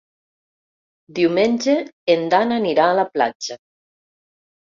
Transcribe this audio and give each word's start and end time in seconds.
Diumenge 1.17 1.75
en 2.15 2.25
Dan 2.35 2.55
anirà 2.57 2.87
a 2.93 2.95
la 3.03 3.05
platja. 3.17 3.59